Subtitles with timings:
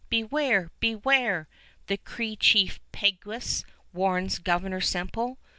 [0.09, 0.71] Beware!
[0.79, 1.47] Beware!"
[1.85, 3.63] the Cree chief Peguis
[3.93, 5.37] warns Governor Semple.